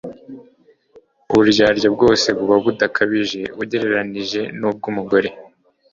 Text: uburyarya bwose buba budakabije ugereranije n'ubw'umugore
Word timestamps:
uburyarya 1.31 1.87
bwose 1.95 2.27
buba 2.37 2.55
budakabije 2.65 3.41
ugereranije 3.61 4.41
n'ubw'umugore 4.59 5.29